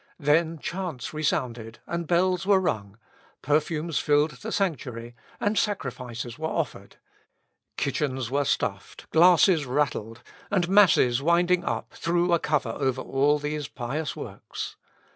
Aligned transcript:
Then 0.17 0.57
chants 0.57 1.13
resounded, 1.13 1.77
and 1.85 2.07
bells 2.07 2.43
were 2.43 2.59
rung, 2.59 2.97
perfumes 3.43 3.99
filled 3.99 4.31
the 4.31 4.51
sanctuary, 4.51 5.13
and 5.39 5.59
sacrifices 5.59 6.39
were 6.39 6.47
offered; 6.47 6.95
kitchens 7.77 8.31
were 8.31 8.43
stuffed, 8.45 9.07
glasses 9.11 9.67
rattled, 9.67 10.23
and 10.49 10.67
masses 10.67 11.21
winding 11.21 11.63
up 11.63 11.91
threw 11.91 12.33
a 12.33 12.39
cover 12.39 12.69
over 12.71 13.03
all 13.03 13.37
these 13.37 13.67
pious 13.67 14.15
works. 14.15 14.75